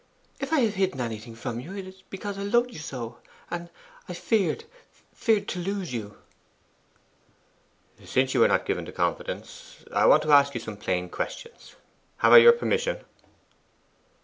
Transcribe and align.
If 0.39 0.51
I 0.51 0.61
have 0.61 0.73
hidden 0.73 0.99
anything 0.99 1.35
from 1.35 1.59
you, 1.59 1.75
it 1.75 1.85
has 1.85 1.97
been 1.97 2.05
because 2.09 2.39
I 2.39 2.41
loved 2.41 2.71
you 2.73 2.79
so, 2.79 3.19
and 3.51 3.69
I 4.09 4.15
feared 4.15 4.63
feared 5.13 5.47
to 5.49 5.59
lose 5.59 5.93
you.' 5.93 6.17
'Since 8.03 8.33
you 8.33 8.43
are 8.43 8.47
not 8.47 8.65
given 8.65 8.85
to 8.85 8.91
confidence, 8.91 9.85
I 9.93 10.07
want 10.07 10.23
to 10.23 10.31
ask 10.31 10.55
you 10.55 10.59
some 10.59 10.77
plain 10.77 11.07
questions. 11.07 11.75
Have 12.17 12.33
I 12.33 12.37
your 12.37 12.53
permission? 12.53 13.05